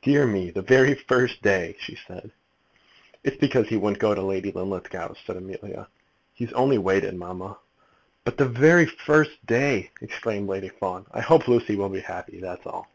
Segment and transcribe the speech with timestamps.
[0.00, 2.30] "Dear me; the very first day!" she said.
[3.22, 5.88] "It's because he wouldn't go to Lady Linlithgow's," said Amelia.
[6.32, 7.58] "He has only waited, mamma."
[8.24, 11.04] "But the very first day!" exclaimed Lady Fawn.
[11.12, 12.88] "I hope Lucy will be happy; that's all."